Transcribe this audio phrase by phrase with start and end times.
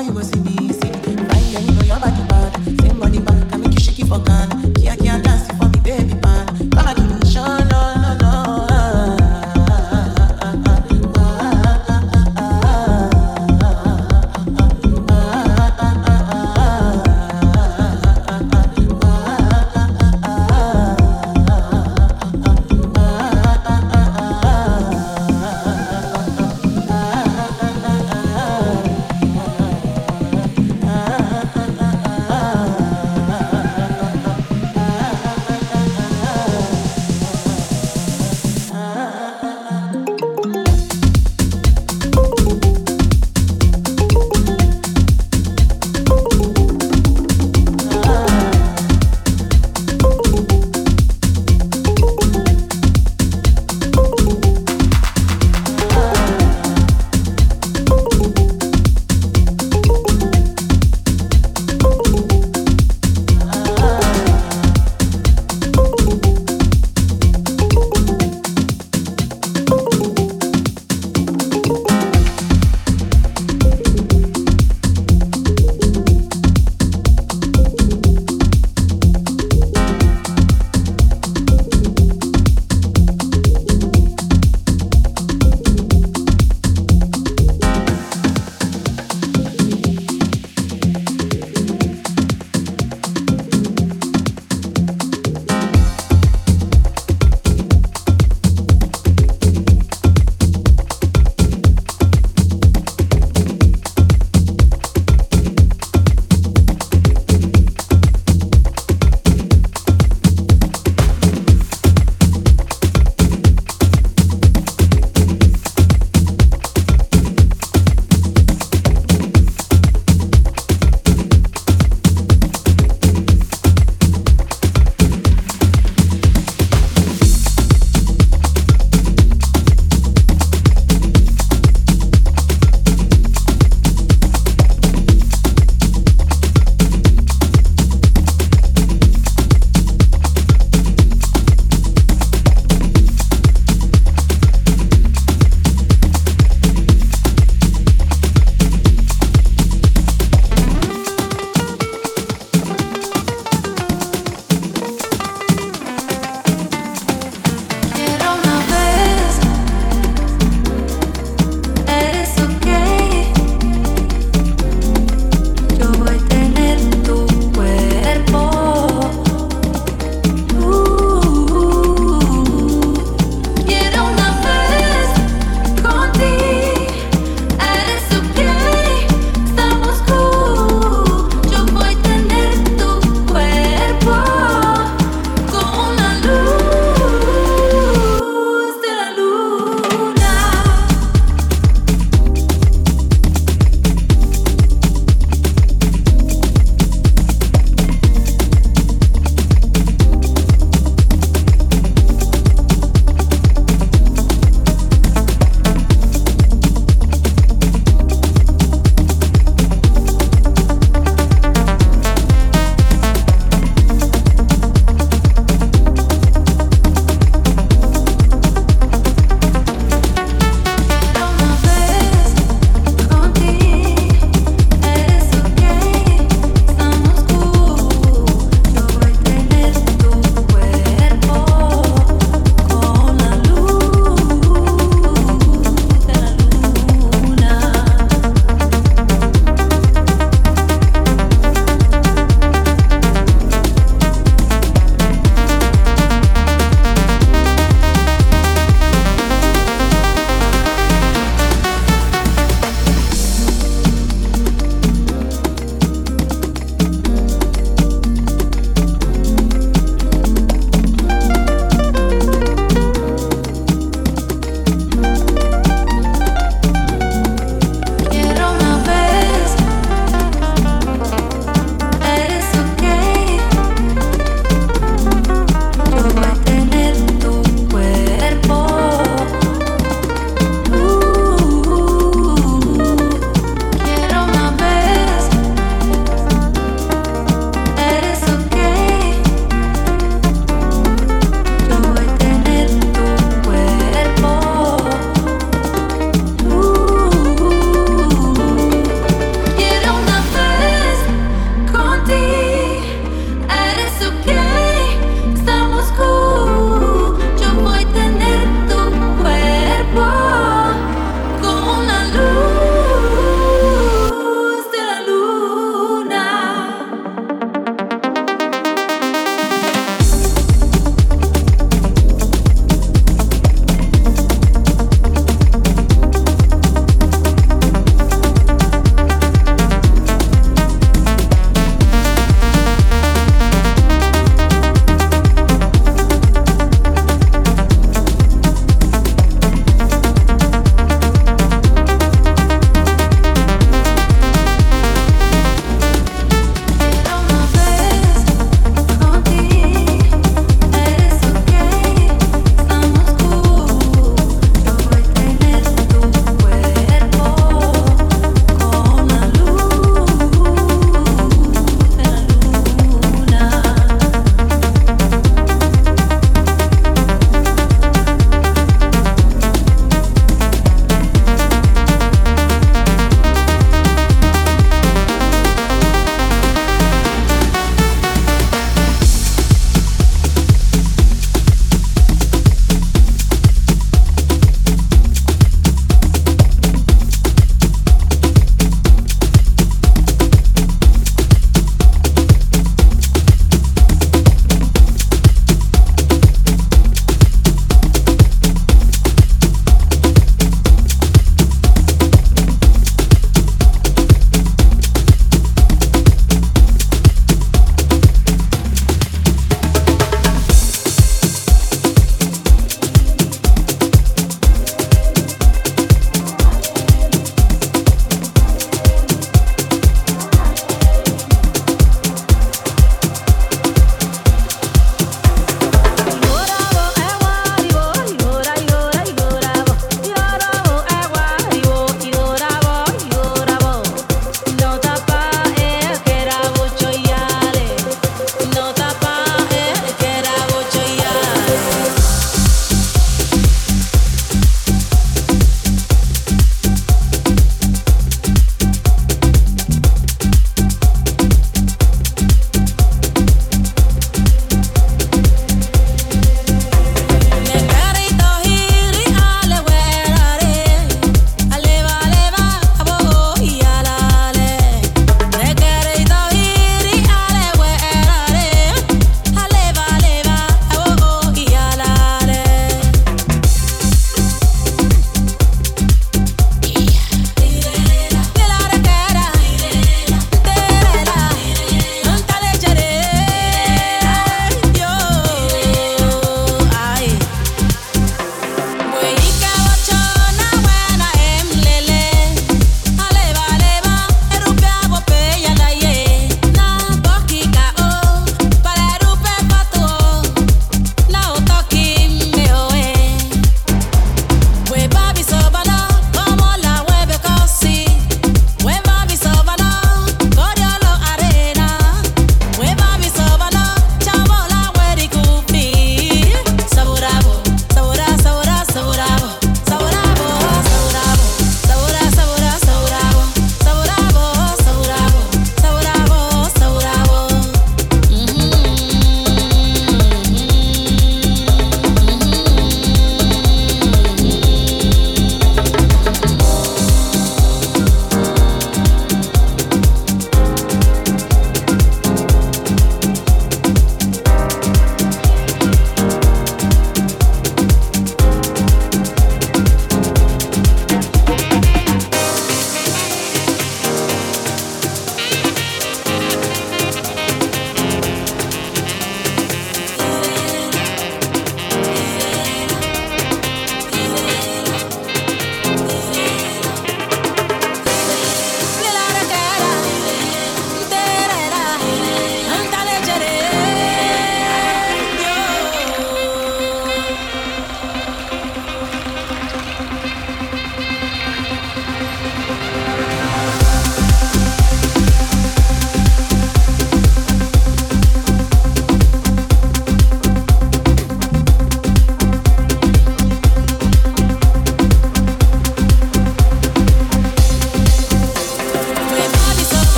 [0.00, 0.59] all you must see me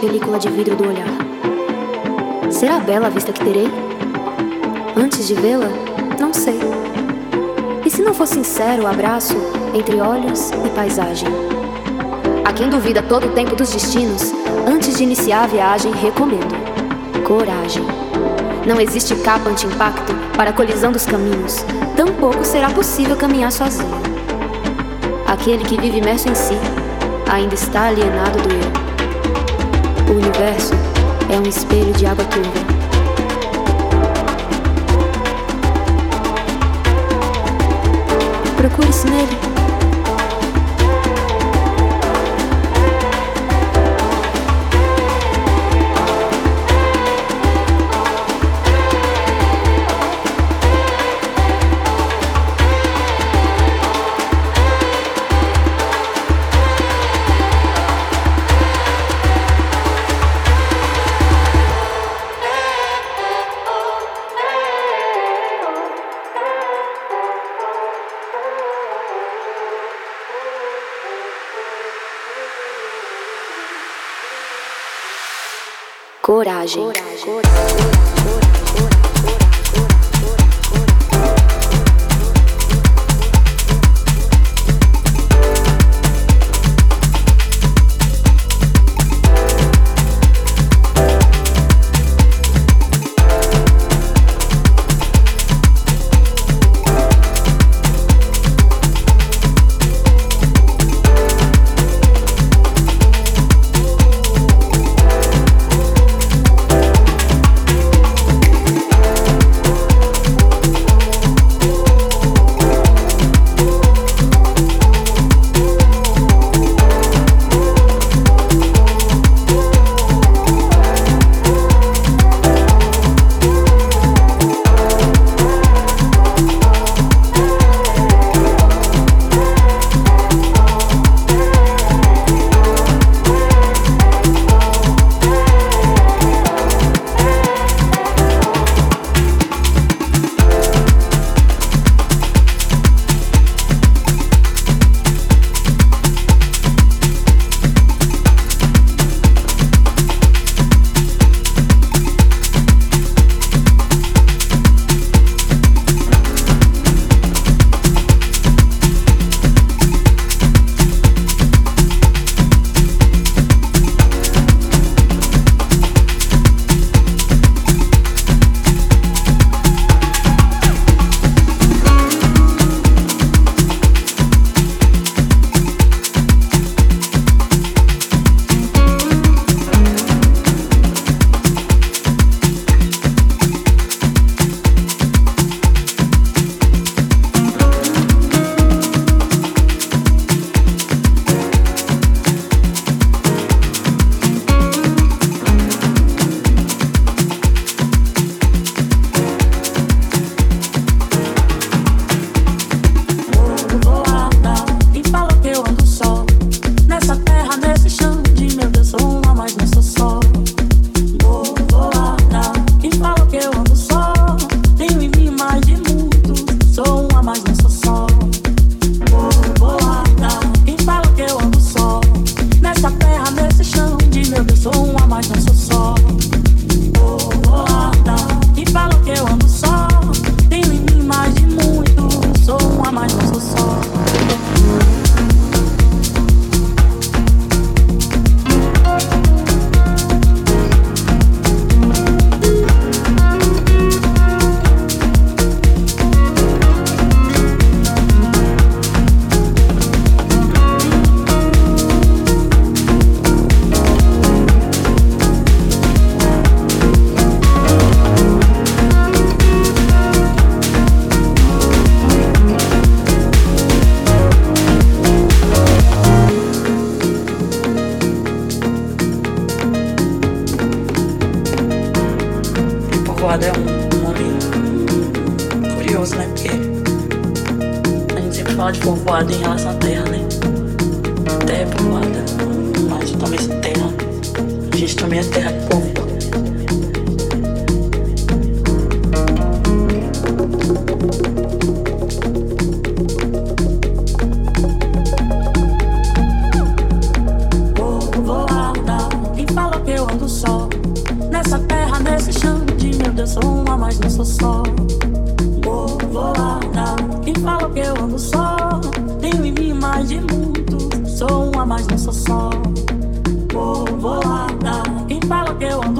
[0.00, 1.08] janela de vidro do olhar.
[2.50, 3.68] Será bela a vista que terei?
[4.96, 5.68] Antes de vê-la,
[6.20, 6.58] não sei.
[7.84, 9.34] E se não for sincero o abraço
[9.74, 11.28] entre olhos e paisagem?
[12.44, 14.32] A quem duvida todo o tempo dos destinos,
[14.66, 16.54] antes de iniciar a viagem, recomendo
[17.24, 17.82] coragem.
[18.66, 21.64] Não existe capa anti-impacto para a colisão dos caminhos,
[21.96, 24.00] tampouco será possível caminhar sozinho.
[25.26, 26.54] Aquele que vive imerso em si
[27.30, 28.85] ainda está alienado do eu.
[30.36, 30.74] Universo
[31.32, 32.50] é um espelho de água turva.
[38.58, 39.45] Procure-se nele.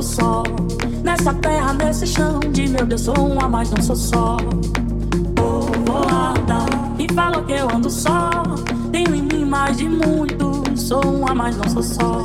[0.06, 0.42] Só.
[1.02, 4.36] Nessa terra, nesse chão de meu Deus, sou um a mais, não sou só.
[5.34, 6.64] Povoada,
[6.96, 8.30] me fala que eu ando só.
[8.92, 12.22] Tenho em mim mais de muito, sou um a mais, não sou só.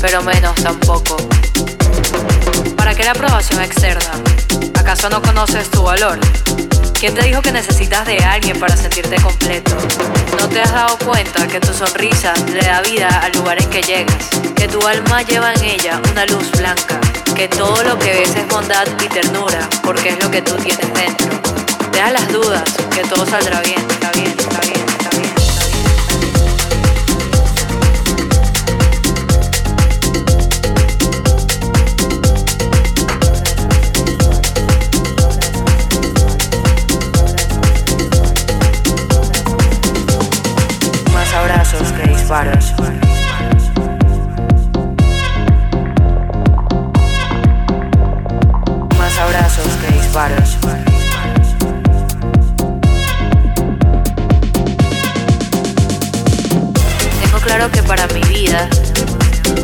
[0.00, 1.16] Pero menos tampoco.
[2.76, 4.12] ¿Para qué la aprobación externa?
[4.78, 6.18] ¿Acaso no conoces tu valor?
[6.98, 9.76] ¿Quién te dijo que necesitas de alguien para sentirte completo?
[10.38, 13.82] ¿No te has dado cuenta que tu sonrisa le da vida al lugar en que
[13.82, 14.30] llegas?
[14.56, 17.00] Que tu alma lleva en ella una luz blanca,
[17.34, 20.92] que todo lo que ves es bondad y ternura, porque es lo que tú tienes
[20.94, 21.28] dentro.
[21.92, 24.77] Deja las dudas, que todo saldrá bien, está bien, está bien.
[42.28, 42.74] Disparos.
[48.98, 50.58] Más abrazos que disparos.
[57.22, 58.68] Tengo claro que para mi vida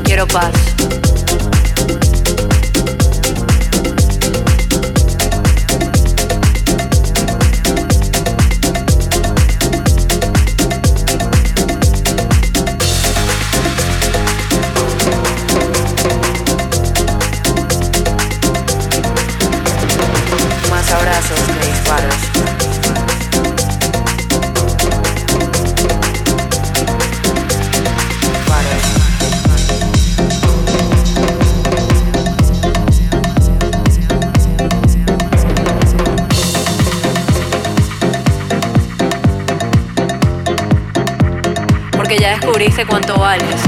[0.02, 0.73] quiero paz.
[42.82, 43.60] Cuánto vales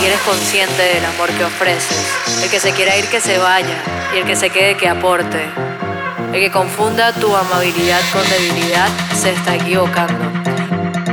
[0.00, 2.06] y eres consciente del amor que ofreces.
[2.42, 3.82] El que se quiera ir que se vaya
[4.14, 5.44] y el que se quede que aporte.
[6.32, 8.88] El que confunda tu amabilidad con debilidad
[9.20, 10.30] se está equivocando,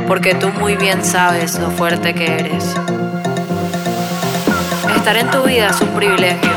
[0.06, 2.74] porque tú muy bien sabes lo fuerte que eres.
[4.96, 6.50] Estar en tu vida es un privilegio.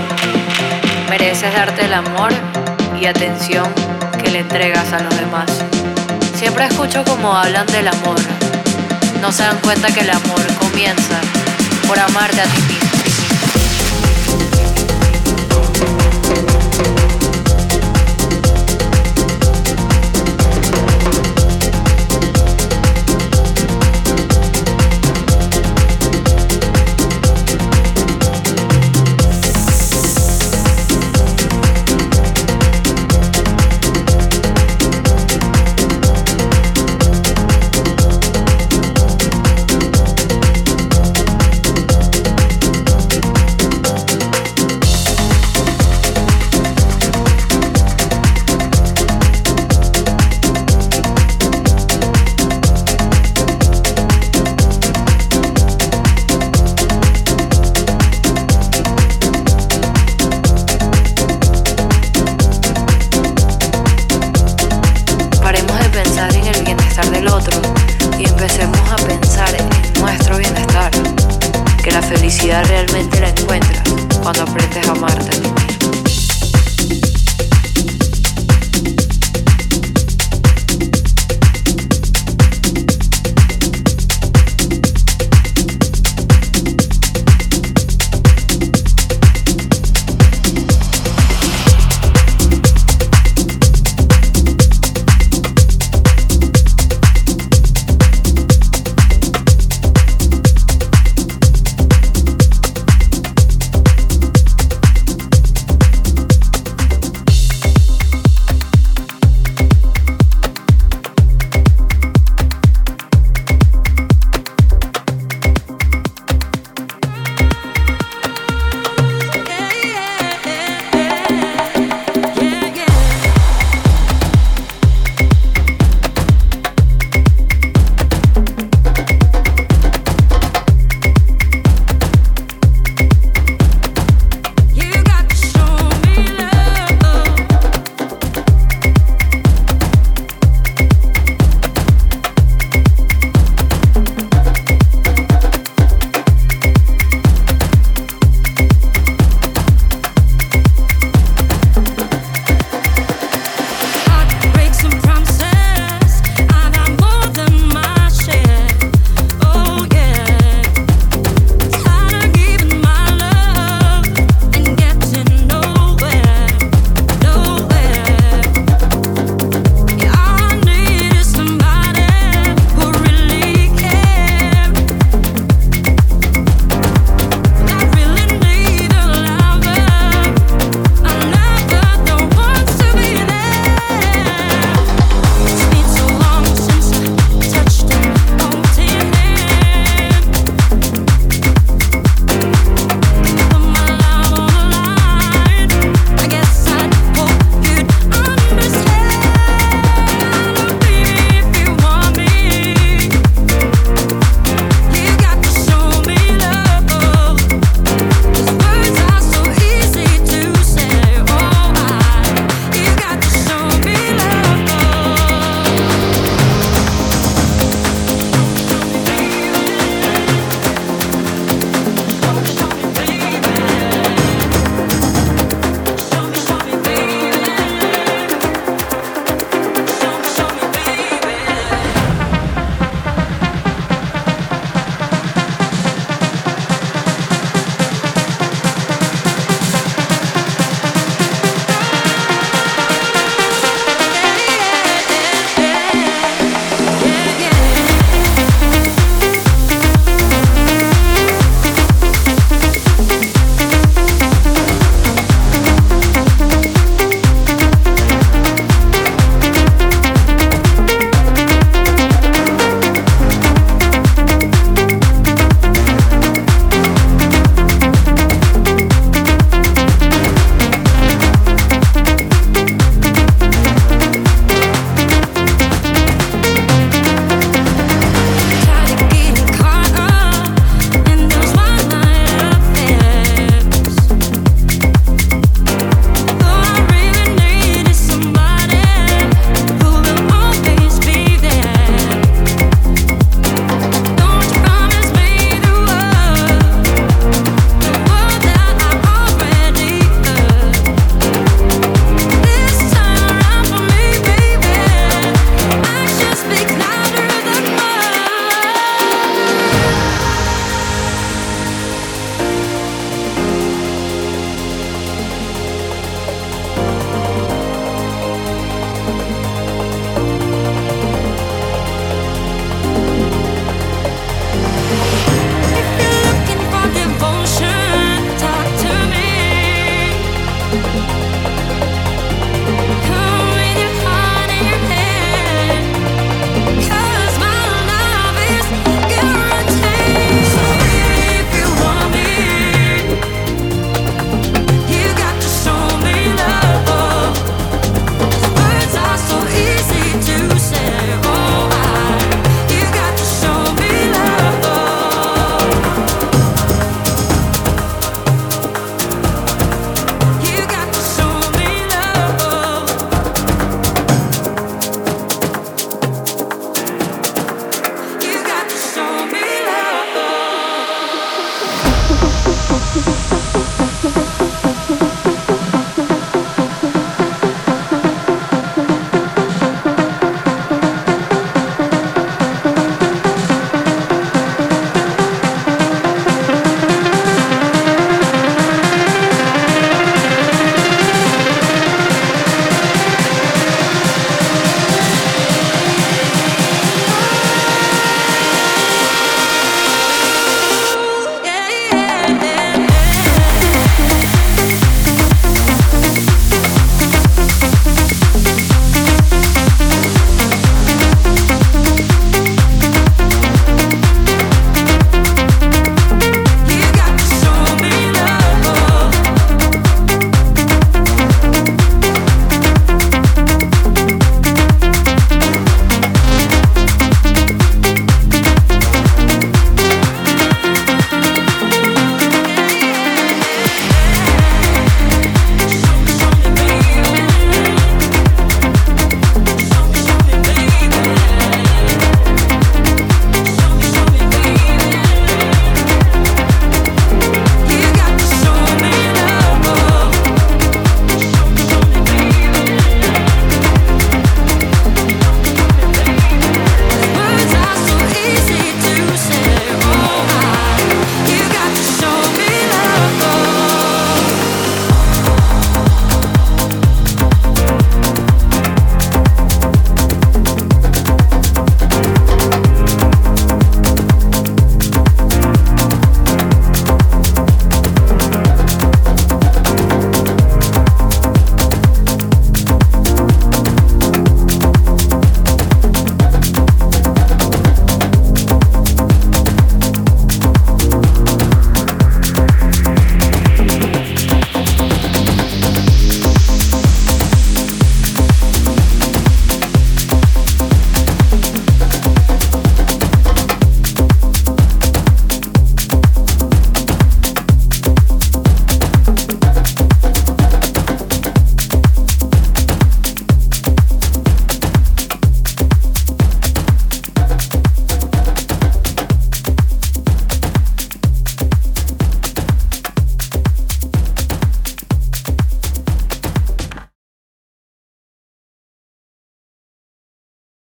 [1.10, 2.32] Mereces darte el amor
[3.00, 3.66] y atención
[4.24, 5.50] que le entregas a los demás.
[6.36, 8.20] Siempre escucho como hablan del amor
[9.26, 10.40] no se dan cuenta que el amor
[10.76, 11.22] comienza
[11.88, 12.85] por amarte a ti mismo.